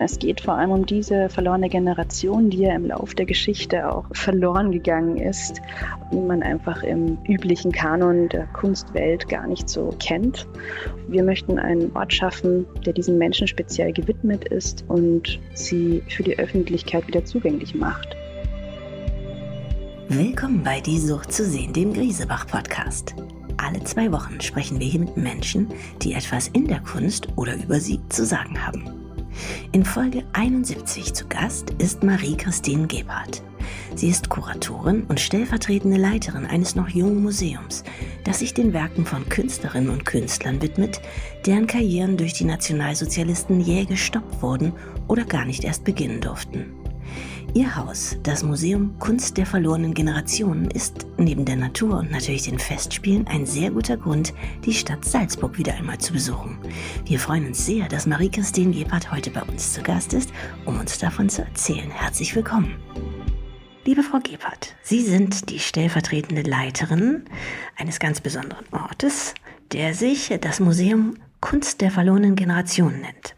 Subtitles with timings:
[0.00, 4.04] Es geht vor allem um diese verlorene Generation, die ja im Lauf der Geschichte auch
[4.12, 5.60] verloren gegangen ist
[6.12, 10.46] und man einfach im üblichen Kanon der Kunstwelt gar nicht so kennt.
[11.08, 16.38] Wir möchten einen Ort schaffen, der diesen Menschen speziell gewidmet ist und sie für die
[16.38, 18.16] Öffentlichkeit wieder zugänglich macht.
[20.06, 23.16] Willkommen bei Die Sucht zu sehen, dem Griesebach-Podcast.
[23.56, 25.66] Alle zwei Wochen sprechen wir hier mit Menschen,
[26.02, 28.97] die etwas in der Kunst oder über sie zu sagen haben.
[29.72, 33.42] In Folge 71 zu Gast ist Marie-Christine Gebhardt.
[33.94, 37.84] Sie ist Kuratorin und stellvertretende Leiterin eines noch jungen Museums,
[38.24, 41.00] das sich den Werken von Künstlerinnen und Künstlern widmet,
[41.46, 44.72] deren Karrieren durch die Nationalsozialisten jäh gestoppt wurden
[45.06, 46.77] oder gar nicht erst beginnen durften.
[47.54, 52.58] Ihr Haus, das Museum Kunst der verlorenen Generationen, ist neben der Natur und natürlich den
[52.58, 54.34] Festspielen ein sehr guter Grund,
[54.66, 56.58] die Stadt Salzburg wieder einmal zu besuchen.
[57.06, 60.30] Wir freuen uns sehr, dass Marie-Christine Gebhardt heute bei uns zu Gast ist,
[60.66, 61.90] um uns davon zu erzählen.
[61.90, 62.76] Herzlich willkommen.
[63.86, 67.24] Liebe Frau Gebhardt, Sie sind die stellvertretende Leiterin
[67.76, 69.32] eines ganz besonderen Ortes,
[69.72, 73.34] der sich das Museum Kunst der verlorenen Generationen nennt.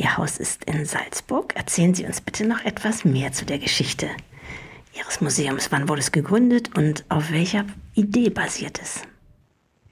[0.00, 1.54] Ihr Haus ist in Salzburg.
[1.56, 4.08] Erzählen Sie uns bitte noch etwas mehr zu der Geschichte
[4.98, 5.70] Ihres Museums.
[5.72, 9.02] Wann wurde es gegründet und auf welcher Idee basiert es?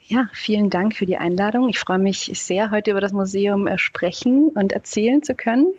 [0.01, 1.69] Ja, vielen Dank für die Einladung.
[1.69, 5.75] Ich freue mich sehr, heute über das Museum äh, sprechen und erzählen zu können.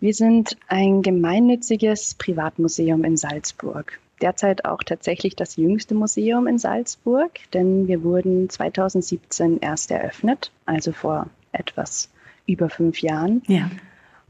[0.00, 4.00] Wir sind ein gemeinnütziges Privatmuseum in Salzburg.
[4.20, 10.90] Derzeit auch tatsächlich das jüngste Museum in Salzburg, denn wir wurden 2017 erst eröffnet, also
[10.90, 12.10] vor etwas
[12.46, 13.42] über fünf Jahren.
[13.46, 13.70] Ja.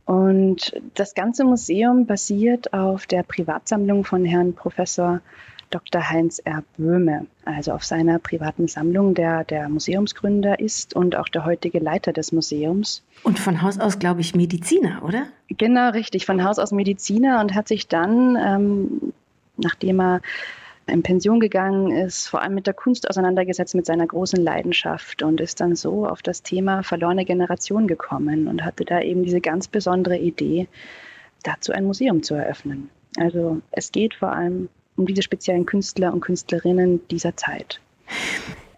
[0.04, 5.20] Und das ganze Museum basiert auf der Privatsammlung von Herrn Professor
[5.70, 6.08] Dr.
[6.08, 6.62] Heinz R.
[6.76, 12.12] Böhme, also auf seiner privaten Sammlung, der der Museumsgründer ist und auch der heutige Leiter
[12.12, 13.02] des Museums.
[13.24, 15.26] Und von Haus aus, glaube ich, Mediziner, oder?
[15.48, 19.12] Genau, richtig, von Haus aus Mediziner und hat sich dann, ähm,
[19.56, 20.20] nachdem er
[20.86, 25.40] in Pension gegangen ist, vor allem mit der Kunst auseinandergesetzt, mit seiner großen Leidenschaft und
[25.40, 29.68] ist dann so auf das Thema verlorene Generation gekommen und hatte da eben diese ganz
[29.68, 30.68] besondere Idee,
[31.42, 32.90] dazu ein Museum zu eröffnen.
[33.16, 37.80] Also es geht vor allem um diese speziellen Künstler und Künstlerinnen dieser Zeit.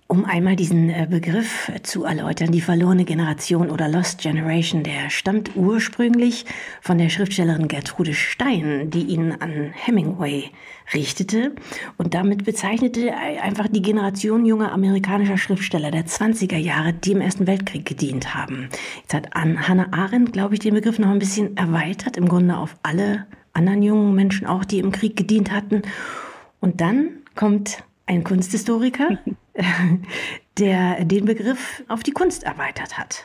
[0.09, 5.57] Um einmal diesen äh, Begriff zu erläutern, die verlorene Generation oder Lost Generation, der stammt
[5.57, 6.45] ursprünglich
[6.81, 10.51] von der Schriftstellerin Gertrude Stein, die ihn an Hemingway
[10.95, 11.57] richtete
[11.97, 17.49] und damit bezeichnete einfach die Generation junger amerikanischer Schriftsteller der 20er Jahre, die im Ersten
[17.49, 18.69] Weltkrieg gedient haben.
[19.03, 22.77] Jetzt hat Hannah Arendt, glaube ich, den Begriff noch ein bisschen erweitert, im Grunde auf
[22.85, 25.83] alle anderen jungen Menschen auch, die im Krieg gedient hatten.
[26.61, 29.19] Und dann kommt ein Kunsthistoriker,
[30.59, 33.25] der den Begriff auf die Kunst erweitert hat.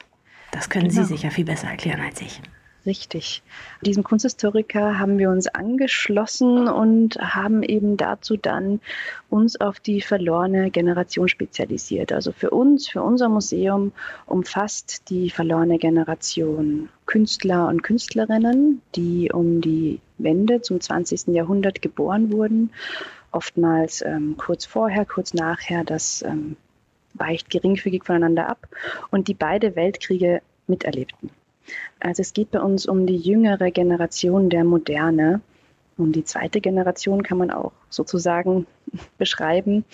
[0.52, 1.04] Das können genau.
[1.04, 2.42] Sie sicher viel besser erklären als ich.
[2.84, 3.44] Richtig.
[3.82, 8.82] Diesem Kunsthistoriker haben wir uns angeschlossen und haben eben dazu dann
[9.30, 12.12] uns auf die verlorene Generation spezialisiert.
[12.12, 13.92] Also für uns, für unser Museum
[14.26, 21.28] umfasst die verlorene Generation Künstler und Künstlerinnen, die um die Wende zum 20.
[21.28, 22.72] Jahrhundert geboren wurden
[23.32, 25.84] oftmals ähm, kurz vorher, kurz nachher.
[25.84, 26.58] Das ähm,
[27.14, 28.68] weicht geringfügig voneinander ab
[29.10, 31.30] und die beide Weltkriege miterlebten.
[32.00, 35.42] Also es geht bei uns um die jüngere Generation der Moderne.
[35.98, 38.66] Um die zweite Generation kann man auch sozusagen
[39.18, 39.86] beschreiben,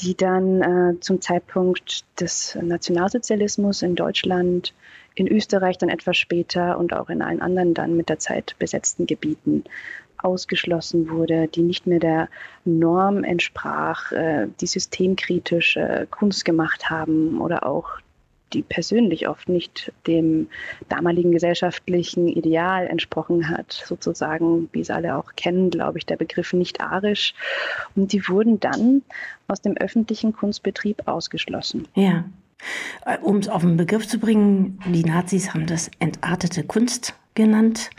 [0.00, 4.74] die dann äh, zum Zeitpunkt des Nationalsozialismus in Deutschland,
[5.14, 9.06] in Österreich dann etwas später und auch in allen anderen dann mit der Zeit besetzten
[9.06, 9.64] Gebieten
[10.18, 12.28] ausgeschlossen wurde, die nicht mehr der
[12.64, 15.78] Norm entsprach, äh, die systemkritisch
[16.10, 18.00] Kunst gemacht haben oder auch
[18.52, 20.48] die persönlich oft nicht dem
[20.88, 26.52] damaligen gesellschaftlichen Ideal entsprochen hat, sozusagen, wie es alle auch kennen, glaube ich, der Begriff
[26.52, 27.34] nicht arisch.
[27.94, 29.02] Und die wurden dann
[29.48, 31.86] aus dem öffentlichen Kunstbetrieb ausgeschlossen.
[31.94, 32.24] Ja.
[33.04, 37.90] Äh, um es auf den Begriff zu bringen, die Nazis haben das entartete Kunst genannt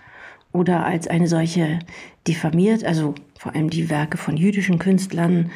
[0.52, 1.80] oder als eine solche
[2.28, 5.52] diffamiert, also vor allem die Werke von jüdischen Künstlern,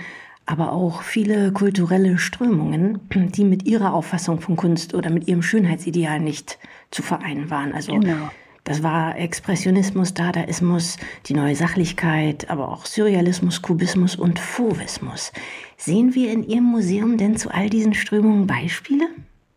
[0.46, 6.20] aber auch viele kulturelle Strömungen, die mit ihrer Auffassung von Kunst oder mit ihrem Schönheitsideal
[6.20, 6.60] nicht
[6.92, 7.74] zu vereinen waren.
[7.74, 8.30] Also genau.
[8.66, 10.98] das war Expressionismus, Dadaismus,
[11.28, 15.32] die neue Sachlichkeit, aber auch Surrealismus, Kubismus und Fauvismus.
[15.78, 19.08] Sehen wir in Ihrem Museum denn zu all diesen Strömungen Beispiele?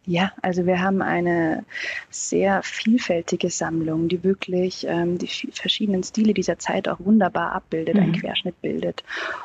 [0.07, 1.65] Ja, also wir haben eine
[2.11, 8.03] sehr vielfältige Sammlung, die wirklich ähm, die verschiedenen Stile dieser Zeit auch wunderbar abbildet, mhm.
[8.03, 9.03] einen Querschnitt bildet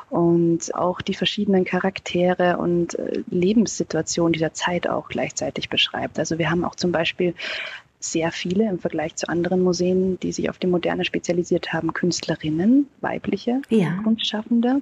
[0.08, 6.20] und auch die verschiedenen Charaktere und äh, Lebenssituationen dieser Zeit auch gleichzeitig beschreibt.
[6.20, 7.34] Also wir haben auch zum Beispiel
[7.98, 12.88] sehr viele im Vergleich zu anderen Museen, die sich auf die Moderne spezialisiert haben, Künstlerinnen,
[13.00, 13.98] weibliche ja.
[14.04, 14.80] Kunstschaffende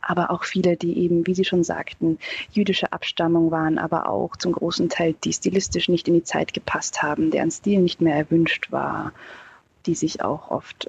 [0.00, 2.18] aber auch viele, die eben, wie Sie schon sagten,
[2.52, 7.02] jüdische Abstammung waren, aber auch zum großen Teil, die stilistisch nicht in die Zeit gepasst
[7.02, 9.12] haben, deren Stil nicht mehr erwünscht war,
[9.86, 10.88] die sich auch oft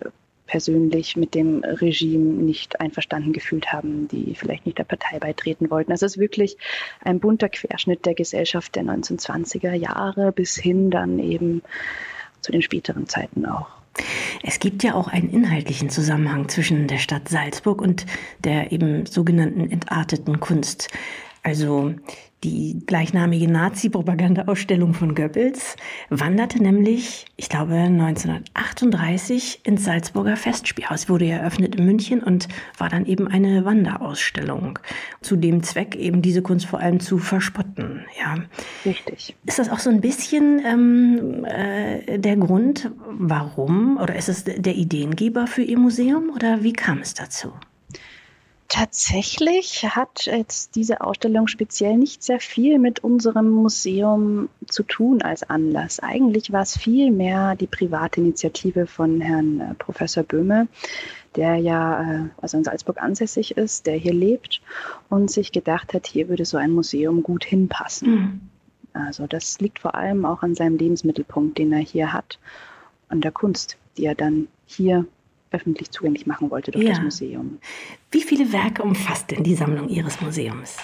[0.52, 5.94] persönlich mit dem Regime nicht einverstanden gefühlt haben, die vielleicht nicht der Partei beitreten wollten.
[5.94, 6.58] Also es ist wirklich
[7.02, 11.64] ein bunter Querschnitt der Gesellschaft der 1920er Jahre bis hin dann eben
[12.42, 13.81] zu den späteren Zeiten auch.
[14.44, 18.06] Es gibt ja auch einen inhaltlichen Zusammenhang zwischen der Stadt Salzburg und
[18.44, 20.90] der eben sogenannten entarteten Kunst.
[21.44, 21.94] Also
[22.44, 25.76] die gleichnamige Nazi-Propaganda-Ausstellung von Goebbels
[26.10, 32.48] wanderte nämlich, ich glaube, 1938 ins Salzburger Festspielhaus, wurde eröffnet in München und
[32.80, 34.80] war dann eben eine Wanderausstellung.
[35.22, 38.06] Zu dem Zweck, eben diese Kunst vor allem zu verspotten.
[38.20, 38.38] Ja.
[38.86, 39.36] Richtig.
[39.46, 44.76] Ist das auch so ein bisschen ähm, äh, der Grund, warum, oder ist es der
[44.76, 47.54] Ideengeber für Ihr Museum, oder wie kam es dazu?
[48.74, 55.44] Tatsächlich hat jetzt diese Ausstellung speziell nicht sehr viel mit unserem Museum zu tun als
[55.44, 56.00] Anlass.
[56.00, 60.70] Eigentlich war es viel mehr die private Initiative von Herrn äh, Professor Böhme,
[61.36, 64.62] der ja äh, also in Salzburg ansässig ist, der hier lebt
[65.10, 68.10] und sich gedacht hat, hier würde so ein Museum gut hinpassen.
[68.10, 68.42] Mhm.
[68.94, 72.40] Also das liegt vor allem auch an seinem Lebensmittelpunkt, den er hier hat,
[73.10, 75.06] an der Kunst, die er dann hier
[75.52, 76.92] öffentlich zugänglich machen wollte durch ja.
[76.92, 77.60] das Museum.
[78.10, 80.78] Wie viele Werke umfasst denn die Sammlung Ihres Museums?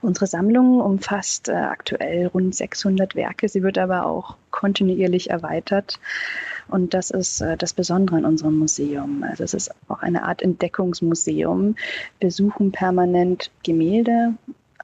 [0.00, 3.48] Unsere Sammlung umfasst äh, aktuell rund 600 Werke.
[3.48, 5.98] Sie wird aber auch kontinuierlich erweitert.
[6.68, 9.24] Und das ist äh, das Besondere in unserem Museum.
[9.24, 11.74] Also es ist auch eine Art Entdeckungsmuseum.
[12.20, 14.34] Wir suchen permanent Gemälde,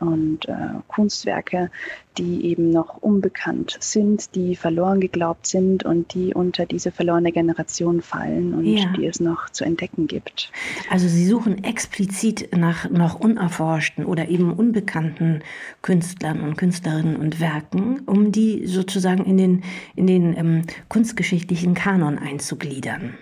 [0.09, 0.55] und äh,
[0.89, 1.71] Kunstwerke,
[2.19, 8.03] die eben noch unbekannt sind, die verloren geglaubt sind und die unter diese verlorene Generation
[8.03, 8.93] fallen und ja.
[8.97, 10.51] die es noch zu entdecken gibt.
[10.91, 15.41] Also Sie suchen explizit nach noch unerforschten oder eben unbekannten
[15.83, 19.65] Künstlern und Künstlerinnen und Werken, um die sozusagen in den,
[19.97, 23.15] in den ähm, kunstgeschichtlichen Kanon einzugliedern.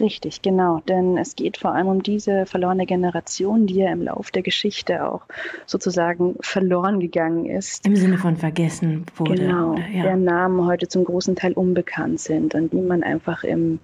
[0.00, 0.80] Richtig, genau.
[0.88, 5.06] Denn es geht vor allem um diese verlorene Generation, die ja im Lauf der Geschichte
[5.06, 5.22] auch
[5.66, 7.86] sozusagen verloren gegangen ist.
[7.86, 9.34] Im Sinne von vergessen wurde.
[9.34, 10.02] Genau, oder, ja.
[10.02, 13.78] deren Namen heute zum großen Teil unbekannt sind und die man einfach im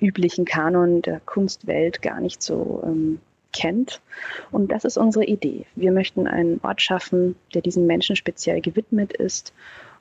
[0.00, 3.20] üblichen Kanon der Kunstwelt gar nicht so ähm,
[3.52, 4.00] kennt.
[4.50, 5.66] Und das ist unsere Idee.
[5.76, 9.52] Wir möchten einen Ort schaffen, der diesen Menschen speziell gewidmet ist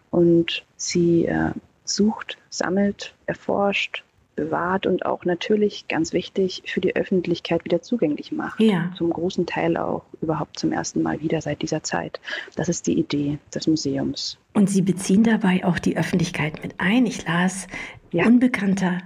[0.09, 1.51] und sie äh,
[1.85, 4.03] sucht, sammelt, erforscht
[4.41, 8.59] bewahrt und auch natürlich ganz wichtig für die Öffentlichkeit wieder zugänglich macht.
[8.59, 8.91] Ja.
[8.97, 12.19] Zum großen Teil auch überhaupt zum ersten Mal wieder seit dieser Zeit.
[12.55, 14.37] Das ist die Idee des Museums.
[14.53, 17.05] Und Sie beziehen dabei auch die Öffentlichkeit mit ein.
[17.05, 17.67] Ich las,
[18.11, 18.25] ja.
[18.25, 18.99] unbekannter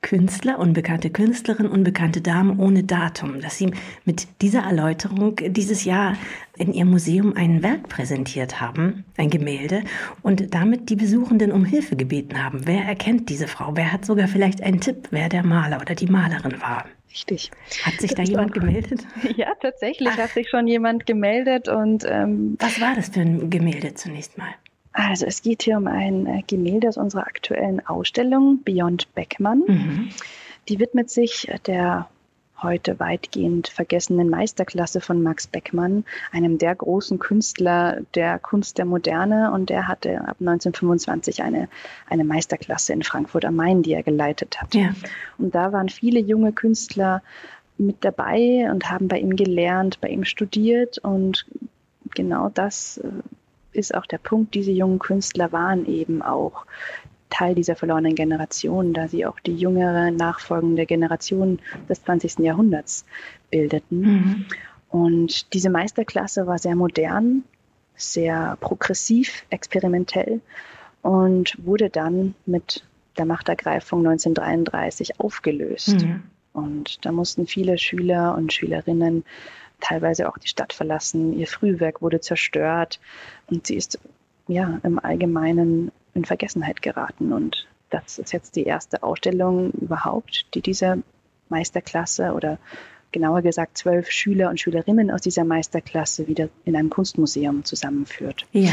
[0.00, 3.72] Künstler, unbekannte Künstlerin, unbekannte Damen ohne Datum, dass Sie
[4.04, 6.16] mit dieser Erläuterung dieses Jahr
[6.56, 9.82] in Ihrem Museum ein Werk präsentiert haben, ein Gemälde,
[10.22, 12.66] und damit die Besuchenden um Hilfe gebeten haben.
[12.66, 13.72] Wer erkennt diese Frau?
[13.74, 16.84] Wer hat sogar vielleicht einen Tipp, wer der Maler oder die Malerin war?
[17.10, 17.50] Richtig.
[17.82, 19.06] Hat sich da jemand gemeldet?
[19.36, 20.18] Ja, tatsächlich Ach.
[20.18, 24.54] hat sich schon jemand gemeldet und ähm, was war das für ein Gemälde zunächst mal?
[24.98, 29.62] Also es geht hier um ein äh, Gemälde aus unserer aktuellen Ausstellung Beyond Beckmann.
[29.66, 30.08] Mhm.
[30.68, 32.08] Die widmet sich der
[32.60, 39.52] heute weitgehend vergessenen Meisterklasse von Max Beckmann, einem der großen Künstler der Kunst der Moderne.
[39.52, 41.68] Und der hatte ab 1925 eine,
[42.10, 44.74] eine Meisterklasse in Frankfurt am Main, die er geleitet hat.
[44.74, 44.90] Ja.
[45.38, 47.22] Und da waren viele junge Künstler
[47.76, 50.98] mit dabei und haben bei ihm gelernt, bei ihm studiert.
[50.98, 51.46] Und
[52.16, 53.08] genau das äh,
[53.78, 56.66] ist auch der Punkt, diese jungen Künstler waren eben auch
[57.30, 61.58] Teil dieser verlorenen Generation, da sie auch die jüngere, nachfolgende Generation
[61.88, 62.38] des 20.
[62.38, 63.04] Jahrhunderts
[63.50, 64.00] bildeten.
[64.00, 64.46] Mhm.
[64.88, 67.44] Und diese Meisterklasse war sehr modern,
[67.94, 70.40] sehr progressiv, experimentell
[71.02, 72.84] und wurde dann mit
[73.18, 76.00] der Machtergreifung 1933 aufgelöst.
[76.00, 76.22] Mhm.
[76.52, 79.24] Und da mussten viele Schüler und Schülerinnen
[79.80, 81.32] teilweise auch die Stadt verlassen.
[81.38, 83.00] Ihr Frühwerk wurde zerstört
[83.50, 83.98] und sie ist
[84.46, 87.32] ja im Allgemeinen in Vergessenheit geraten.
[87.32, 91.02] Und das ist jetzt die erste Ausstellung überhaupt, die diese
[91.48, 92.58] Meisterklasse oder
[93.12, 98.46] genauer gesagt zwölf Schüler und Schülerinnen aus dieser Meisterklasse wieder in einem Kunstmuseum zusammenführt.
[98.52, 98.72] Ja.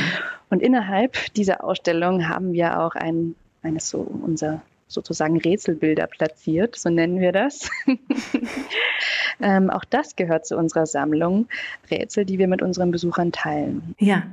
[0.49, 6.89] Und innerhalb dieser Ausstellung haben wir auch ein, eines so unser sozusagen Rätselbilder platziert, so
[6.89, 7.69] nennen wir das.
[9.41, 11.47] ähm, auch das gehört zu unserer Sammlung,
[11.89, 13.95] Rätsel, die wir mit unseren Besuchern teilen.
[13.99, 14.23] Ja.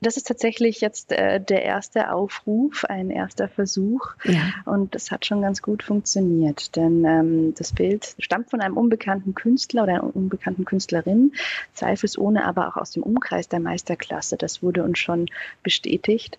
[0.00, 4.14] Das ist tatsächlich jetzt äh, der erste Aufruf, ein erster Versuch.
[4.24, 4.42] Ja.
[4.66, 9.34] Und das hat schon ganz gut funktioniert, denn ähm, das Bild stammt von einem unbekannten
[9.34, 11.32] Künstler oder einer unbekannten Künstlerin,
[11.72, 14.36] zweifelsohne aber auch aus dem Umkreis der Meisterklasse.
[14.36, 15.26] Das wurde uns schon
[15.62, 16.38] bestätigt.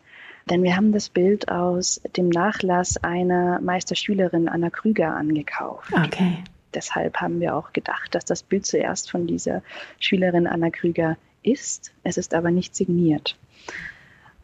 [0.49, 5.91] Denn wir haben das Bild aus dem Nachlass einer Meisterschülerin Anna Krüger angekauft.
[5.91, 6.43] Okay.
[6.77, 9.63] Deshalb haben wir auch gedacht, dass das Bild zuerst von dieser
[9.99, 11.91] Schülerin Anna Krüger ist.
[12.03, 13.35] Es ist aber nicht signiert.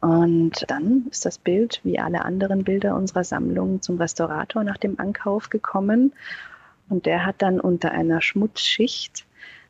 [0.01, 4.99] Und dann ist das Bild, wie alle anderen Bilder unserer Sammlung, zum Restaurator nach dem
[4.99, 6.11] Ankauf gekommen.
[6.89, 9.27] Und der hat dann unter einer Schmutzschicht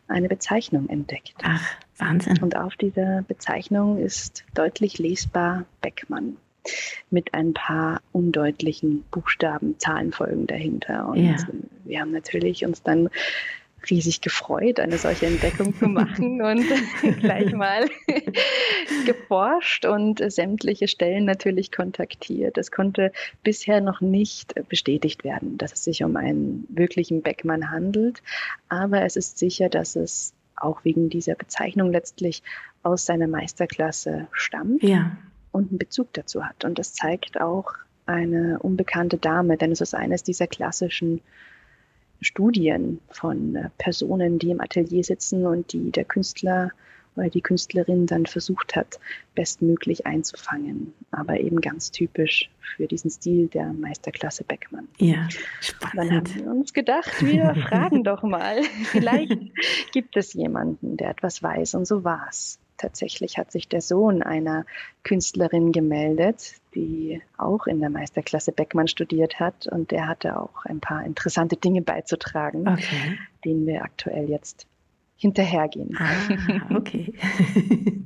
[0.08, 1.36] eine Bezeichnung entdeckt.
[1.43, 1.65] Ach,
[1.98, 2.41] Wahnsinn.
[2.41, 6.38] Und auf dieser Bezeichnung ist deutlich lesbar Beckmann
[7.10, 11.08] mit ein paar undeutlichen Buchstaben, Zahlenfolgen dahinter.
[11.08, 11.36] Und ja.
[11.86, 13.10] wir haben natürlich uns dann
[13.89, 16.65] riesig gefreut, eine solche Entdeckung zu machen und
[17.20, 17.89] gleich mal
[19.05, 22.58] geforscht und sämtliche Stellen natürlich kontaktiert.
[22.58, 23.12] Es konnte
[23.43, 28.22] bisher noch nicht bestätigt werden, dass es sich um einen wirklichen Beckmann handelt,
[28.70, 32.41] aber es ist sicher, dass es auch wegen dieser Bezeichnung letztlich
[32.84, 35.17] aus seiner Meisterklasse stammt ja.
[35.53, 36.65] Und einen Bezug dazu hat.
[36.65, 37.72] Und das zeigt auch
[38.05, 41.22] eine unbekannte Dame, denn es ist eines dieser klassischen
[42.19, 46.72] Studien von äh, Personen, die im Atelier sitzen und die der Künstler
[47.15, 49.00] oder die Künstlerin dann versucht hat,
[49.36, 50.93] bestmöglich einzufangen.
[51.12, 54.88] Aber eben ganz typisch für diesen Stil der Meisterklasse Beckmann.
[54.98, 55.27] Ja,
[55.62, 55.93] spannend.
[55.95, 58.63] Dann haben wir uns gedacht, wir fragen doch mal.
[58.86, 59.38] Vielleicht
[59.91, 61.75] gibt es jemanden, der etwas weiß.
[61.75, 62.60] Und so war es.
[62.77, 64.65] Tatsächlich hat sich der Sohn einer
[65.03, 69.68] Künstlerin gemeldet, die auch in der Meisterklasse Beckmann studiert hat.
[69.68, 73.18] Und der hatte auch ein paar interessante Dinge beizutragen, okay.
[73.46, 74.68] denen wir aktuell jetzt
[75.15, 75.98] hinterhergehen.
[75.98, 77.13] Ah, okay.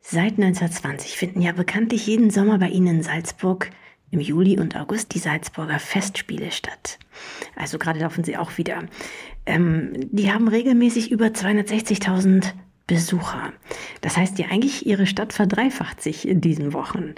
[0.00, 3.70] Seit 1920 finden ja bekanntlich jeden Sommer bei Ihnen in Salzburg
[4.10, 6.98] im Juli und August die Salzburger Festspiele statt.
[7.56, 8.84] Also gerade laufen sie auch wieder.
[9.44, 12.52] Ähm, die haben regelmäßig über 260.000
[12.88, 13.52] Besucher.
[14.00, 17.14] Das heißt ja eigentlich, ihre Stadt verdreifacht sich in diesen Wochen.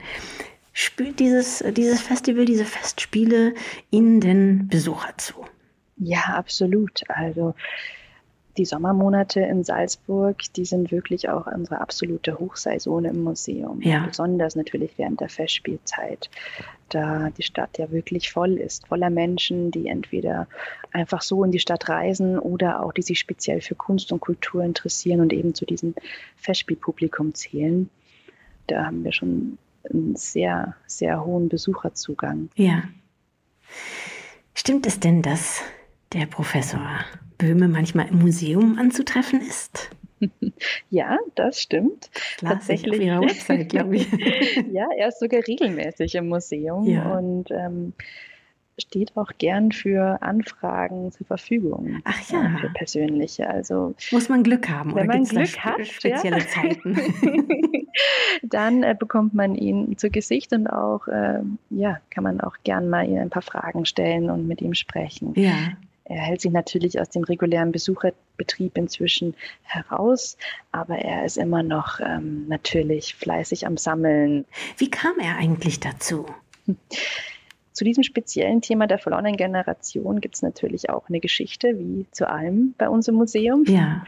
[0.75, 3.55] Spült dieses, dieses Festival, diese Festspiele
[3.91, 5.35] Ihnen denn Besucher zu?
[5.97, 7.01] Ja, absolut.
[7.09, 7.55] Also
[8.57, 13.81] die Sommermonate in Salzburg, die sind wirklich auch unsere absolute Hochsaison im Museum.
[13.81, 14.05] Ja.
[14.07, 16.31] Besonders natürlich während der Festspielzeit,
[16.95, 20.47] da die Stadt ja wirklich voll ist, voller Menschen, die entweder
[20.93, 24.63] einfach so in die Stadt reisen oder auch die sich speziell für Kunst und Kultur
[24.63, 25.95] interessieren und eben zu diesem
[26.37, 27.91] Festspielpublikum zählen.
[28.67, 32.51] Da haben wir schon einen sehr, sehr hohen Besucherzugang.
[32.57, 32.85] Ja.
[34.55, 35.63] Stimmt es denn, dass
[36.13, 37.01] der Professor
[37.39, 39.91] Böhme manchmal im Museum anzutreffen ist?
[40.91, 42.11] Ja, das stimmt.
[42.41, 43.01] Las Tatsächlich.
[43.01, 44.11] Auf ihrer Website, glaube ich.
[44.73, 47.17] ja, er ist sogar regelmäßig im Museum ja.
[47.17, 47.93] und ähm,
[48.81, 52.01] steht auch gern für Anfragen zur Verfügung.
[52.05, 52.45] Ach ja.
[52.45, 53.49] Äh, für persönliche.
[53.49, 56.47] Also muss man Glück haben wenn man Glück hat, spezielle ja.
[56.47, 56.97] Zeiten.
[58.43, 62.89] Dann äh, bekommt man ihn zu Gesicht und auch äh, ja kann man auch gern
[62.89, 65.35] mal ein paar Fragen stellen und mit ihm sprechen.
[65.37, 65.73] Ja.
[66.11, 70.37] Er hält sich natürlich aus dem regulären Besucherbetrieb inzwischen heraus,
[70.73, 74.45] aber er ist immer noch ähm, natürlich fleißig am Sammeln.
[74.77, 76.27] Wie kam er eigentlich dazu?
[77.73, 82.29] Zu diesem speziellen Thema der verlorenen Generation gibt es natürlich auch eine Geschichte, wie zu
[82.29, 83.63] allem bei uns im Museum.
[83.69, 84.05] Ja.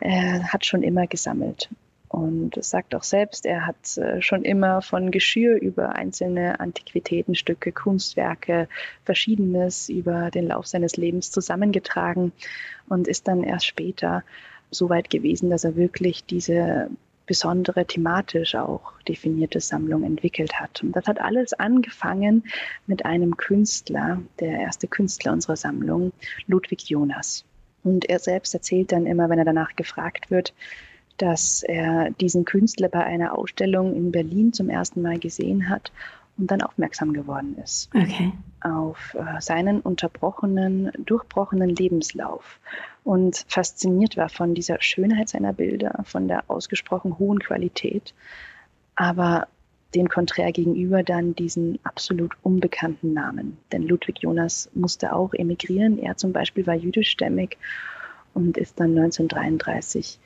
[0.00, 1.70] Er hat schon immer gesammelt
[2.12, 8.68] und sagt auch selbst, er hat äh, schon immer von Geschirr über einzelne Antiquitätenstücke, Kunstwerke,
[9.04, 12.32] Verschiedenes über den Lauf seines Lebens zusammengetragen
[12.86, 14.24] und ist dann erst später
[14.70, 16.90] so weit gewesen, dass er wirklich diese
[17.24, 20.82] besondere thematisch auch definierte Sammlung entwickelt hat.
[20.82, 22.44] Und das hat alles angefangen
[22.86, 26.12] mit einem Künstler, der erste Künstler unserer Sammlung,
[26.46, 27.46] Ludwig Jonas.
[27.84, 30.52] Und er selbst erzählt dann immer, wenn er danach gefragt wird,
[31.22, 35.92] dass er diesen Künstler bei einer Ausstellung in Berlin zum ersten Mal gesehen hat
[36.36, 38.32] und dann aufmerksam geworden ist okay.
[38.60, 42.58] auf äh, seinen unterbrochenen, durchbrochenen Lebenslauf
[43.04, 48.14] und fasziniert war von dieser Schönheit seiner Bilder, von der ausgesprochen hohen Qualität,
[48.96, 49.46] aber
[49.94, 53.58] dem Konträr gegenüber dann diesen absolut unbekannten Namen.
[53.70, 55.98] Denn Ludwig Jonas musste auch emigrieren.
[55.98, 57.58] Er zum Beispiel war jüdischstämmig
[58.34, 60.18] und ist dann 1933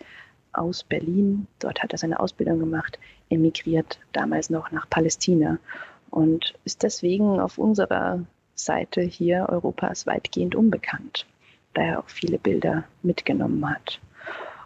[0.59, 2.99] aus Berlin, dort hat er seine Ausbildung gemacht,
[3.31, 5.59] emigriert damals noch nach Palästina
[6.11, 11.27] und ist deswegen auf unserer Seite hier Europas weitgehend unbekannt,
[11.75, 14.01] da er auch viele Bilder mitgenommen hat.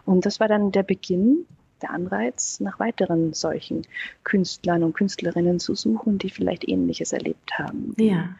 [0.05, 1.45] Und das war dann der Beginn
[1.81, 3.81] der Anreiz, nach weiteren solchen
[4.23, 7.95] Künstlern und Künstlerinnen zu suchen, die vielleicht Ähnliches erlebt haben.
[7.97, 8.35] Ja.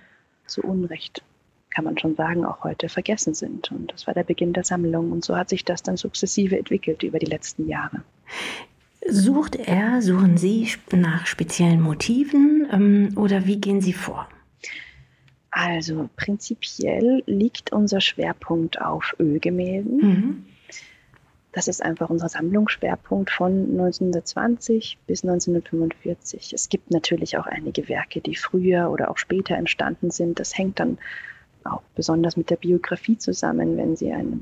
[0.45, 1.23] Zu Unrecht,
[1.71, 3.71] kann man schon sagen, auch heute vergessen sind.
[3.71, 5.11] Und das war der Beginn der Sammlung.
[5.11, 8.03] Und so hat sich das dann sukzessive entwickelt über die letzten Jahre.
[9.07, 14.27] Sucht er, suchen Sie nach speziellen Motiven ähm, oder wie gehen Sie vor?
[15.49, 19.97] Also prinzipiell liegt unser Schwerpunkt auf Ölgemälden.
[19.97, 20.45] Mhm.
[21.51, 26.53] Das ist einfach unser Sammlungsschwerpunkt von 1920 bis 1945.
[26.53, 30.39] Es gibt natürlich auch einige Werke, die früher oder auch später entstanden sind.
[30.39, 30.97] Das hängt dann
[31.63, 34.39] auch besonders mit der Biografie zusammen, wenn sie eine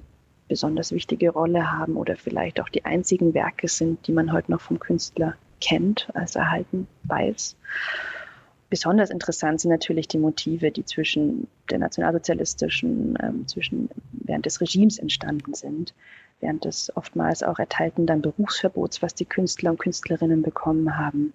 [0.48, 4.62] besonders wichtige Rolle haben oder vielleicht auch die einzigen Werke sind, die man heute noch
[4.62, 7.56] vom Künstler kennt, als erhalten weiß.
[8.70, 15.00] Besonders interessant sind natürlich die Motive, die zwischen der nationalsozialistischen, ähm, zwischen während des Regimes
[15.00, 15.94] entstanden sind,
[16.40, 21.34] während des oftmals auch erteilten dann Berufsverbots, was die Künstler und Künstlerinnen bekommen haben,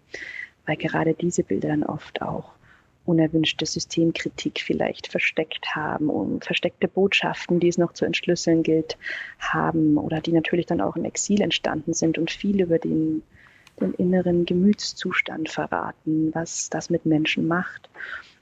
[0.66, 2.52] weil gerade diese Bilder dann oft auch
[3.06, 8.96] unerwünschte Systemkritik vielleicht versteckt haben und versteckte Botschaften, die es noch zu entschlüsseln gilt,
[9.38, 13.23] haben oder die natürlich dann auch im Exil entstanden sind und viel über den
[13.80, 17.88] den inneren Gemütszustand verraten, was das mit Menschen macht.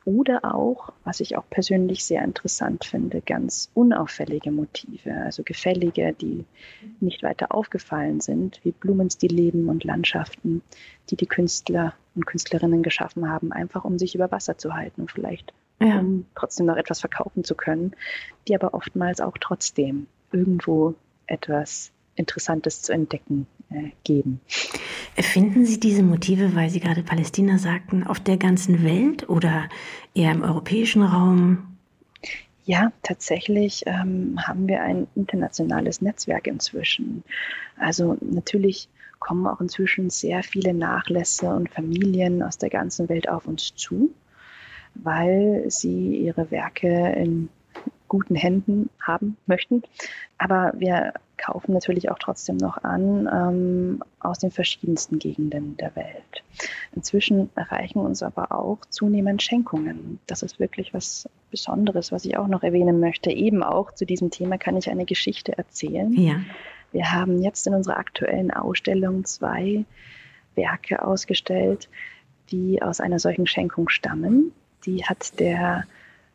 [0.05, 6.45] Oder auch, was ich auch persönlich sehr interessant finde, ganz unauffällige Motive, also gefällige, die
[7.01, 10.63] nicht weiter aufgefallen sind, wie Blumenstillleben und Landschaften,
[11.11, 15.13] die die Künstler und Künstlerinnen geschaffen haben, einfach um sich über Wasser zu halten und
[15.13, 15.99] vielleicht ja.
[15.99, 17.95] um trotzdem noch etwas verkaufen zu können,
[18.49, 20.95] die aber oftmals auch trotzdem irgendwo
[21.27, 23.47] etwas Interessantes zu entdecken
[24.05, 24.41] geben.
[25.17, 29.69] Finden Sie diese Motive, weil Sie gerade Palästina sagten, auf der ganzen Welt oder
[30.15, 31.77] eher im europäischen Raum?
[32.65, 37.25] Ja, tatsächlich ähm, haben wir ein internationales Netzwerk inzwischen.
[37.77, 38.89] Also natürlich
[39.19, 44.11] kommen auch inzwischen sehr viele Nachlässe und Familien aus der ganzen Welt auf uns zu,
[44.95, 47.49] weil sie ihre Werke in
[48.09, 49.83] guten Händen haben möchten.
[50.39, 56.45] Aber wir kaufen natürlich auch trotzdem noch an ähm, aus den verschiedensten Gegenden der Welt.
[56.95, 60.21] Inzwischen erreichen uns aber auch zunehmend Schenkungen.
[60.27, 63.31] Das ist wirklich was Besonderes, was ich auch noch erwähnen möchte.
[63.31, 66.13] Eben auch zu diesem Thema kann ich eine Geschichte erzählen.
[66.13, 66.41] Ja.
[66.93, 69.85] Wir haben jetzt in unserer aktuellen Ausstellung zwei
[70.55, 71.89] Werke ausgestellt,
[72.51, 74.53] die aus einer solchen Schenkung stammen.
[74.85, 75.85] Die hat der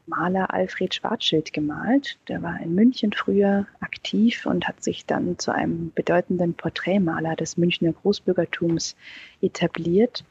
[0.08, 2.18] Maler Alfred Schwarzschild gemalt.
[2.30, 7.58] Der war in München früher aktiv und hat sich dann zu einem bedeutenden Porträtmaler des
[7.58, 8.96] Münchner Großbürgertums
[9.42, 10.24] etabliert,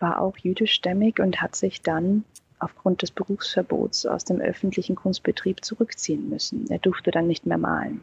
[0.00, 2.24] war auch jüdischstämmig und hat sich dann
[2.58, 6.68] aufgrund des Berufsverbots aus dem öffentlichen Kunstbetrieb zurückziehen müssen.
[6.68, 8.00] Er durfte dann nicht mehr malen.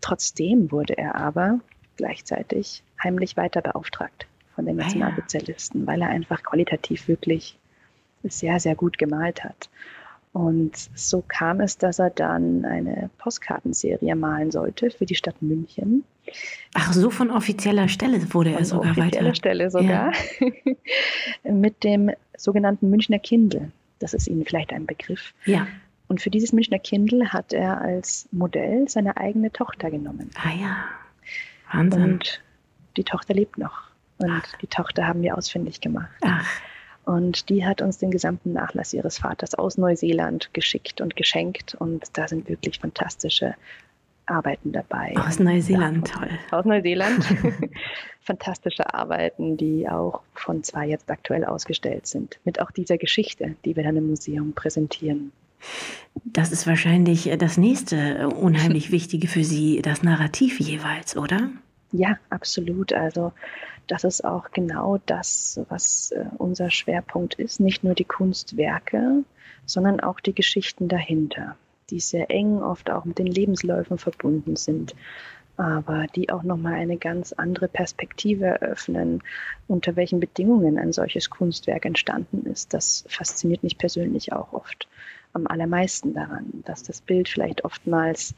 [0.00, 1.60] Trotzdem wurde er aber
[1.96, 7.58] gleichzeitig heimlich weiter beauftragt von den Nationalsozialisten, weil er einfach qualitativ wirklich
[8.24, 9.68] sehr, sehr gut gemalt hat.
[10.32, 16.04] Und so kam es, dass er dann eine Postkartenserie malen sollte für die Stadt München.
[16.72, 19.34] Ach, so von offizieller Stelle wurde von er sogar offizieller weiter.
[19.34, 20.12] Stelle sogar.
[21.44, 21.52] Ja.
[21.52, 23.72] Mit dem sogenannten Münchner Kindle.
[23.98, 25.34] Das ist Ihnen vielleicht ein Begriff.
[25.44, 25.66] Ja.
[26.08, 30.30] Und für dieses Münchner Kindle hat er als Modell seine eigene Tochter genommen.
[30.34, 30.76] Ah ja.
[31.72, 32.02] Wahnsinn.
[32.02, 32.42] Und
[32.96, 33.82] die Tochter lebt noch.
[34.18, 34.58] Und Ach.
[34.58, 36.10] die Tochter haben wir ausfindig gemacht.
[36.22, 36.46] Ach.
[37.04, 41.74] Und die hat uns den gesamten Nachlass ihres Vaters aus Neuseeland geschickt und geschenkt.
[41.74, 43.54] Und da sind wirklich fantastische
[44.26, 45.14] Arbeiten dabei.
[45.16, 46.30] Aus Neuseeland, ja, toll.
[46.50, 47.24] Aus Neuseeland.
[48.20, 52.38] Fantastische Arbeiten, die auch von zwei jetzt aktuell ausgestellt sind.
[52.44, 55.32] Mit auch dieser Geschichte, die wir dann im Museum präsentieren.
[56.24, 61.50] Das ist wahrscheinlich das nächste unheimlich Wichtige für Sie, das Narrativ jeweils, oder?
[61.90, 62.92] Ja, absolut.
[62.92, 63.32] Also
[63.92, 67.60] das ist auch genau das, was äh, unser Schwerpunkt ist.
[67.60, 69.22] Nicht nur die Kunstwerke,
[69.66, 71.56] sondern auch die Geschichten dahinter,
[71.90, 74.94] die sehr eng oft auch mit den Lebensläufen verbunden sind,
[75.58, 79.22] aber die auch nochmal eine ganz andere Perspektive eröffnen,
[79.68, 82.72] unter welchen Bedingungen ein solches Kunstwerk entstanden ist.
[82.72, 84.88] Das fasziniert mich persönlich auch oft
[85.34, 88.34] am allermeisten daran, dass das Bild vielleicht oftmals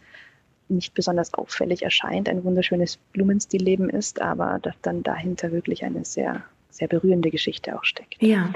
[0.69, 6.43] nicht besonders auffällig erscheint, ein wunderschönes Blumenstillleben ist, aber dass dann dahinter wirklich eine sehr,
[6.71, 8.23] sehr berührende Geschichte auch steckt.
[8.23, 8.53] Ja.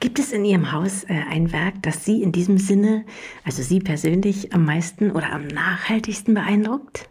[0.00, 3.04] Gibt es in Ihrem Haus äh, ein Werk, das Sie in diesem Sinne,
[3.44, 7.08] also Sie persönlich, am meisten oder am nachhaltigsten beeindruckt?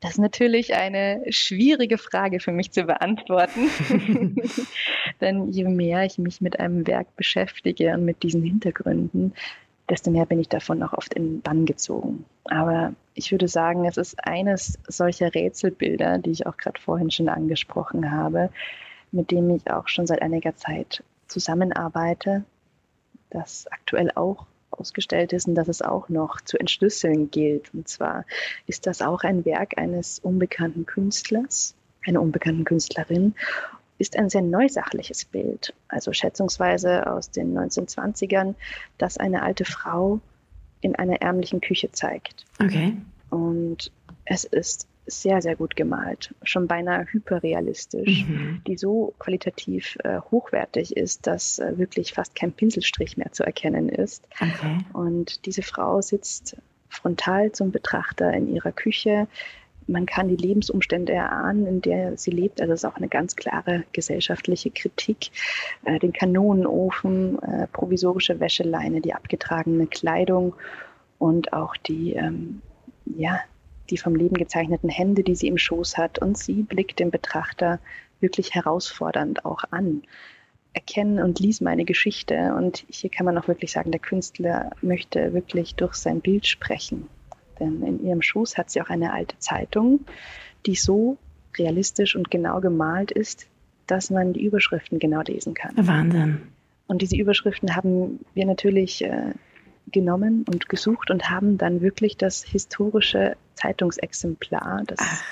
[0.00, 3.70] Das ist natürlich eine schwierige Frage für mich zu beantworten.
[5.20, 9.32] Denn je mehr ich mich mit einem Werk beschäftige und mit diesen Hintergründen,
[9.88, 12.24] desto mehr bin ich davon auch oft in Bann gezogen.
[12.44, 17.28] Aber ich würde sagen, es ist eines solcher Rätselbilder, die ich auch gerade vorhin schon
[17.28, 18.50] angesprochen habe,
[19.12, 22.44] mit dem ich auch schon seit einiger Zeit zusammenarbeite,
[23.30, 27.72] das aktuell auch ausgestellt ist und dass es auch noch zu entschlüsseln gilt.
[27.72, 28.24] Und zwar
[28.66, 31.74] ist das auch ein Werk eines unbekannten Künstlers,
[32.06, 33.34] einer unbekannten Künstlerin,
[33.98, 38.54] ist ein sehr neusachliches Bild, also schätzungsweise aus den 1920ern,
[38.98, 40.20] das eine alte Frau
[40.80, 42.44] in einer ärmlichen Küche zeigt.
[42.60, 42.96] Okay.
[43.30, 43.90] Und
[44.24, 48.60] es ist sehr, sehr gut gemalt, schon beinahe hyperrealistisch, mhm.
[48.66, 53.88] die so qualitativ äh, hochwertig ist, dass äh, wirklich fast kein Pinselstrich mehr zu erkennen
[53.88, 54.26] ist.
[54.40, 54.78] Okay.
[54.92, 56.56] Und diese Frau sitzt
[56.88, 59.28] frontal zum Betrachter in ihrer Küche.
[59.86, 62.60] Man kann die Lebensumstände erahnen, in der sie lebt.
[62.60, 65.30] Also es ist auch eine ganz klare gesellschaftliche Kritik.
[65.84, 70.54] Äh, den Kanonenofen, äh, provisorische Wäscheleine, die abgetragene Kleidung
[71.18, 72.62] und auch die ähm,
[73.14, 73.40] ja,
[73.90, 76.18] die vom Leben gezeichneten Hände, die sie im Schoß hat.
[76.18, 77.78] Und sie blickt den Betrachter
[78.20, 80.02] wirklich herausfordernd auch an.
[80.72, 82.54] Erkennen und lies meine Geschichte.
[82.56, 87.08] Und hier kann man auch wirklich sagen, der Künstler möchte wirklich durch sein Bild sprechen.
[87.58, 90.04] Denn in ihrem Schoß hat sie auch eine alte Zeitung,
[90.66, 91.18] die so
[91.56, 93.46] realistisch und genau gemalt ist,
[93.86, 95.74] dass man die Überschriften genau lesen kann.
[95.76, 96.42] Wahnsinn.
[96.86, 99.32] Und diese Überschriften haben wir natürlich äh,
[99.90, 105.22] genommen und gesucht und haben dann wirklich das historische Zeitungsexemplar, das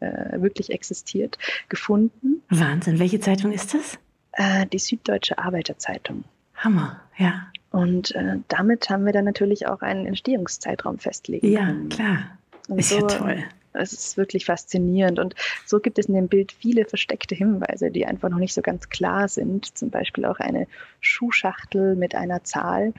[0.00, 2.42] äh, wirklich existiert, gefunden.
[2.48, 2.98] Wahnsinn.
[2.98, 3.98] Welche Zeitung ist das?
[4.32, 6.24] Äh, die Süddeutsche Arbeiterzeitung.
[6.54, 7.48] Hammer, ja.
[7.70, 11.88] Und äh, damit haben wir dann natürlich auch einen Entstehungszeitraum festlegen ja, können.
[11.88, 12.38] Klar.
[12.68, 13.44] Und ist so, ja toll.
[13.72, 15.20] Es ist wirklich faszinierend.
[15.20, 18.62] Und so gibt es in dem Bild viele versteckte Hinweise, die einfach noch nicht so
[18.62, 19.78] ganz klar sind.
[19.78, 20.66] Zum Beispiel auch eine
[21.00, 22.92] Schuhschachtel mit einer Zahl,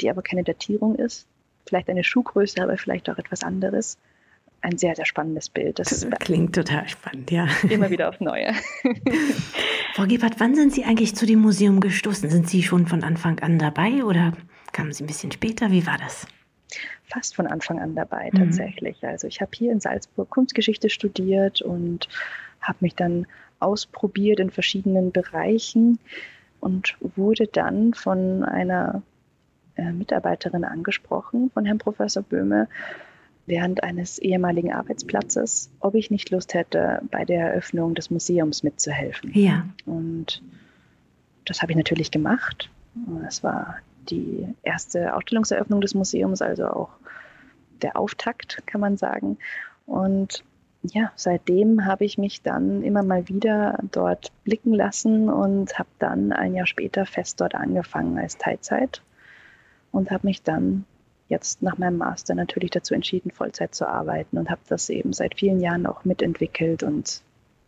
[0.00, 1.26] die aber keine Datierung ist.
[1.66, 3.98] Vielleicht eine Schuhgröße, aber vielleicht auch etwas anderes.
[4.60, 5.78] Ein sehr, sehr spannendes Bild.
[5.78, 7.46] Das, das klingt total spannend, ja.
[7.68, 8.52] Immer wieder auf Neue.
[9.94, 12.28] Frau Gebhardt, wann sind Sie eigentlich zu dem Museum gestoßen?
[12.28, 14.32] Sind Sie schon von Anfang an dabei oder
[14.72, 15.70] kamen Sie ein bisschen später?
[15.70, 16.26] Wie war das?
[17.04, 18.38] Fast von Anfang an dabei, mhm.
[18.38, 19.02] tatsächlich.
[19.04, 22.08] Also ich habe hier in Salzburg Kunstgeschichte studiert und
[22.60, 23.26] habe mich dann
[23.60, 25.98] ausprobiert in verschiedenen Bereichen
[26.60, 29.02] und wurde dann von einer
[29.76, 32.68] äh, Mitarbeiterin angesprochen von Herrn Professor Böhme
[33.48, 39.32] während eines ehemaligen Arbeitsplatzes, ob ich nicht Lust hätte, bei der Eröffnung des Museums mitzuhelfen.
[39.34, 39.66] Ja.
[39.86, 40.42] Und
[41.44, 42.70] das habe ich natürlich gemacht.
[43.26, 43.76] Es war
[44.10, 46.90] die erste Ausstellungseröffnung des Museums, also auch
[47.82, 49.38] der Auftakt, kann man sagen.
[49.86, 50.44] Und
[50.82, 56.32] ja, seitdem habe ich mich dann immer mal wieder dort blicken lassen und habe dann
[56.32, 59.02] ein Jahr später fest dort angefangen als Teilzeit
[59.90, 60.84] und habe mich dann
[61.28, 65.38] jetzt nach meinem Master natürlich dazu entschieden, Vollzeit zu arbeiten und habe das eben seit
[65.38, 67.22] vielen Jahren auch mitentwickelt und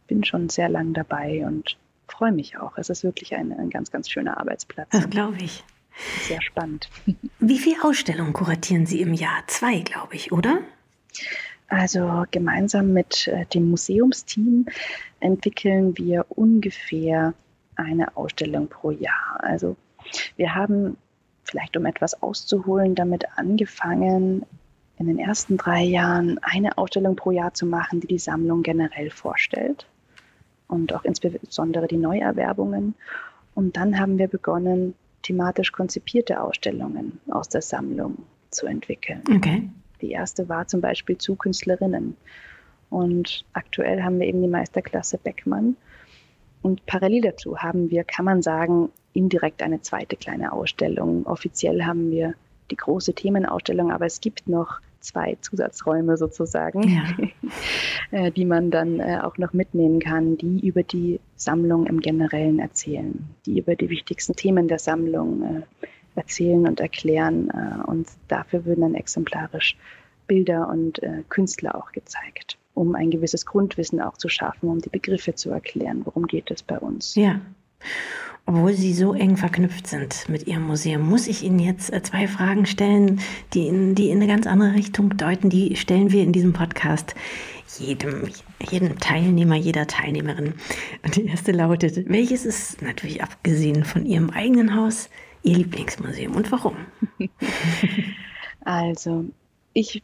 [0.06, 1.76] bin schon sehr lang dabei und
[2.08, 2.76] freue mich auch.
[2.76, 4.88] Es ist wirklich ein, ein ganz, ganz schöner Arbeitsplatz.
[4.90, 5.64] Das glaube ich.
[6.22, 6.88] Sehr spannend.
[7.38, 9.42] Wie viele Ausstellungen kuratieren Sie im Jahr?
[9.46, 10.60] Zwei, glaube ich, oder?
[11.68, 14.66] Also gemeinsam mit äh, dem Museumsteam
[15.20, 17.34] entwickeln wir ungefähr
[17.76, 19.38] eine Ausstellung pro Jahr.
[19.40, 19.76] Also
[20.36, 20.96] wir haben
[21.50, 24.46] vielleicht um etwas auszuholen, damit angefangen,
[24.98, 29.10] in den ersten drei Jahren eine Ausstellung pro Jahr zu machen, die die Sammlung generell
[29.10, 29.86] vorstellt
[30.68, 32.94] und auch insbesondere die Neuerwerbungen.
[33.54, 38.18] Und dann haben wir begonnen, thematisch konzipierte Ausstellungen aus der Sammlung
[38.50, 39.22] zu entwickeln.
[39.34, 39.70] Okay.
[40.00, 42.16] Die erste war zum Beispiel zu Künstlerinnen.
[42.90, 45.76] Und aktuell haben wir eben die Meisterklasse Beckmann.
[46.62, 51.26] Und parallel dazu haben wir, kann man sagen, indirekt eine zweite kleine Ausstellung.
[51.26, 52.34] Offiziell haben wir
[52.70, 57.02] die große Themenausstellung, aber es gibt noch zwei Zusatzräume sozusagen, ja.
[58.12, 62.58] Äh, die man dann äh, auch noch mitnehmen kann, die über die Sammlung im Generellen
[62.58, 67.50] erzählen, die über die wichtigsten Themen der Sammlung äh, erzählen und erklären.
[67.86, 69.76] Und dafür würden dann exemplarisch
[70.26, 75.36] Bilder und Künstler auch gezeigt, um ein gewisses Grundwissen auch zu schaffen, um die Begriffe
[75.36, 77.14] zu erklären, worum geht es bei uns.
[77.14, 77.40] Ja.
[78.46, 82.26] Obwohl Sie so eng verknüpft sind mit Ihrem Museum, muss ich Ihnen jetzt äh, zwei
[82.26, 83.20] Fragen stellen,
[83.54, 85.50] die in, die in eine ganz andere Richtung deuten.
[85.50, 87.14] Die stellen wir in diesem Podcast
[87.78, 88.28] jedem,
[88.70, 90.54] jedem Teilnehmer, jeder Teilnehmerin.
[91.04, 95.10] Und die erste lautet, welches ist natürlich abgesehen von Ihrem eigenen Haus
[95.42, 96.74] Ihr Lieblingsmuseum und warum?
[98.62, 99.24] Also,
[99.72, 100.02] ich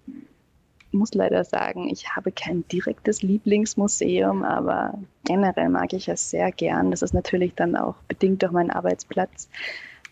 [0.96, 6.90] muss leider sagen, ich habe kein direktes Lieblingsmuseum, aber generell mag ich es sehr gern.
[6.90, 9.48] Das ist natürlich dann auch bedingt durch meinen Arbeitsplatz.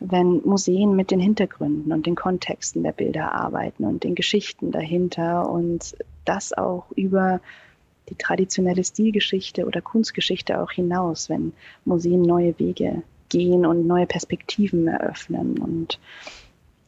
[0.00, 5.48] wenn Museen mit den Hintergründen und den Kontexten der Bilder arbeiten und den Geschichten dahinter
[5.48, 7.40] und das auch über
[8.08, 11.52] die traditionelle Stilgeschichte oder Kunstgeschichte auch hinaus, wenn
[11.84, 15.58] Museen neue Wege gehen und neue Perspektiven eröffnen.
[15.58, 15.98] Und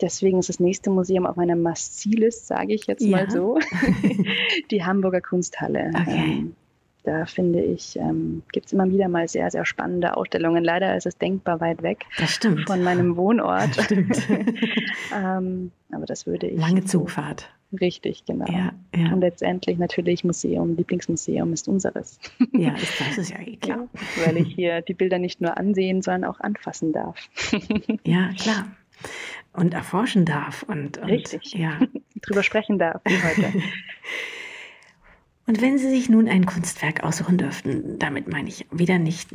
[0.01, 3.17] deswegen ist das nächste Museum auf meiner Must-See-List, sage ich jetzt ja.
[3.17, 3.59] mal so,
[4.71, 5.91] die Hamburger Kunsthalle.
[5.95, 6.39] Okay.
[6.39, 6.57] Ähm,
[7.07, 10.65] da finde ich, ähm, gibt es immer wieder mal sehr, sehr spannende Ausstellungen.
[10.65, 12.05] Leider ist es denkbar weit weg
[12.67, 13.77] von meinem Wohnort.
[13.77, 14.29] Das stimmt.
[15.15, 16.59] ähm, aber das würde ich.
[16.59, 17.49] Lange Zugfahrt.
[17.81, 18.47] Richtig, genau.
[18.51, 19.13] Ja, ja.
[19.13, 22.19] Und letztendlich natürlich Museum, Lieblingsmuseum ist unseres.
[22.53, 23.89] Ja, ist, das ist ja eh klar.
[23.93, 27.29] Ja, weil ich hier die Bilder nicht nur ansehen, sondern auch anfassen darf.
[28.05, 28.67] Ja, klar.
[29.53, 30.63] Und erforschen darf.
[30.63, 31.55] Und, und Richtig.
[31.55, 31.79] Ja.
[32.23, 33.53] Drüber sprechen darf, wie heute.
[35.49, 39.29] Und wenn Sie sich nun ein Kunstwerk aussuchen dürften, damit meine ich wieder nicht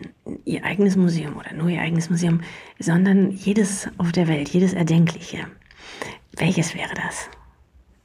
[0.44, 2.42] Ihr eigenes Museum oder nur Ihr eigenes Museum,
[2.80, 5.48] sondern jedes auf der Welt, jedes Erdenkliche,
[6.38, 7.30] welches wäre das?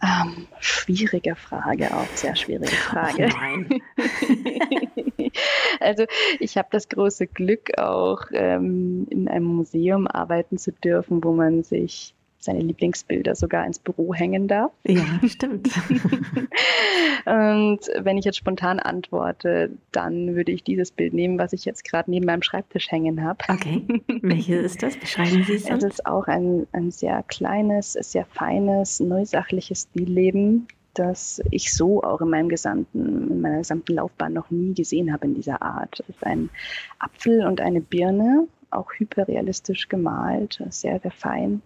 [0.03, 3.31] Ähm, schwierige Frage, auch sehr schwierige Frage.
[3.33, 3.83] Oh nein.
[5.81, 6.05] also
[6.39, 11.63] ich habe das große Glück, auch ähm, in einem Museum arbeiten zu dürfen, wo man
[11.63, 12.15] sich
[12.47, 14.73] seine Lieblingsbilder sogar ins Büro hängen darf.
[14.85, 15.69] Ja, stimmt.
[17.27, 21.85] und wenn ich jetzt spontan antworte, dann würde ich dieses Bild nehmen, was ich jetzt
[21.85, 23.39] gerade neben meinem Schreibtisch hängen habe.
[23.49, 23.85] Okay.
[24.23, 24.97] Welches ist das?
[24.97, 25.69] Beschreiben Sie es.
[25.69, 32.21] Es ist auch ein, ein sehr kleines, sehr feines, neusachliches Stillleben, das ich so auch
[32.21, 36.01] in meinem gesamten, in meiner gesamten Laufbahn noch nie gesehen habe in dieser Art.
[36.01, 36.49] Es ist ein
[36.99, 41.63] Apfel und eine Birne, auch hyperrealistisch gemalt, sehr, sehr fein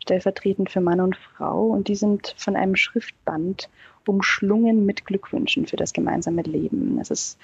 [0.00, 1.66] stellvertretend für Mann und Frau.
[1.66, 3.68] Und die sind von einem Schriftband
[4.06, 6.98] umschlungen mit Glückwünschen für das gemeinsame Leben.
[7.00, 7.38] Es ist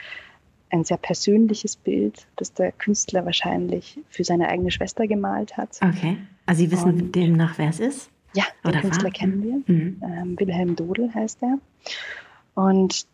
[0.70, 5.78] ein sehr persönliches Bild, das der Künstler wahrscheinlich für seine eigene Schwester gemalt hat.
[5.82, 6.16] Okay.
[6.46, 8.10] Also Sie wissen und, demnach, wer es ist?
[8.34, 9.10] Ja, den Oder Künstler war?
[9.12, 9.74] kennen wir.
[9.74, 10.02] Mhm.
[10.02, 11.58] Ähm, Wilhelm Dodel heißt er.
[12.54, 13.06] Und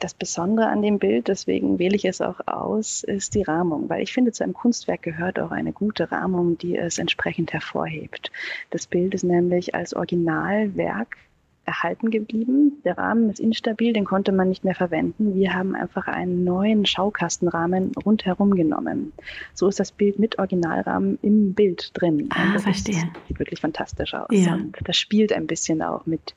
[0.00, 4.02] das Besondere an dem Bild, deswegen wähle ich es auch aus, ist die Rahmung, weil
[4.02, 8.32] ich finde, zu einem Kunstwerk gehört auch eine gute Rahmung, die es entsprechend hervorhebt.
[8.70, 11.16] Das Bild ist nämlich als Originalwerk
[11.64, 12.80] erhalten geblieben.
[12.84, 15.34] Der Rahmen ist instabil, den konnte man nicht mehr verwenden.
[15.34, 19.12] Wir haben einfach einen neuen Schaukastenrahmen rundherum genommen.
[19.54, 22.28] So ist das Bild mit Originalrahmen im Bild drin.
[22.30, 22.96] Ah, verstehe.
[22.96, 24.28] Ist, sieht wirklich fantastisch aus.
[24.30, 24.54] Ja.
[24.54, 26.34] Und das spielt ein bisschen auch mit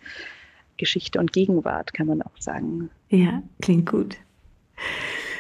[0.78, 2.90] Geschichte und Gegenwart, kann man auch sagen.
[3.14, 4.18] Ja, klingt gut.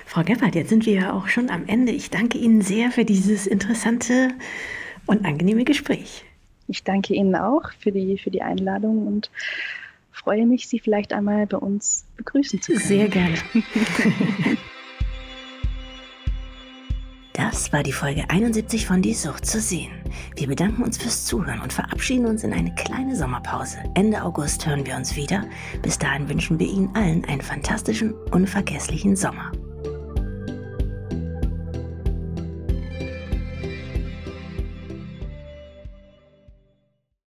[0.05, 1.91] Frau Gebhardt, jetzt sind wir ja auch schon am Ende.
[1.91, 4.29] Ich danke Ihnen sehr für dieses interessante
[5.07, 6.23] und angenehme Gespräch.
[6.67, 9.31] Ich danke Ihnen auch für die, für die Einladung und
[10.12, 12.86] freue mich, Sie vielleicht einmal bei uns begrüßen zu können.
[12.86, 13.38] Sehr gerne.
[17.51, 19.91] Das war die Folge 71 von Die Sucht zu sehen.
[20.38, 23.79] Wir bedanken uns fürs Zuhören und verabschieden uns in eine kleine Sommerpause.
[23.95, 25.43] Ende August hören wir uns wieder.
[25.82, 29.51] Bis dahin wünschen wir Ihnen allen einen fantastischen, unvergesslichen Sommer.